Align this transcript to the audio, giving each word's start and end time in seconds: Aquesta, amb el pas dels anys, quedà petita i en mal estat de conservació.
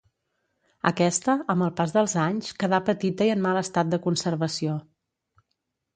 Aquesta, 0.89 1.35
amb 1.53 1.65
el 1.67 1.73
pas 1.81 1.93
dels 1.97 2.17
anys, 2.23 2.49
quedà 2.63 2.81
petita 2.89 3.29
i 3.31 3.35
en 3.37 3.47
mal 3.47 3.61
estat 3.65 3.93
de 3.95 4.01
conservació. 4.07 4.79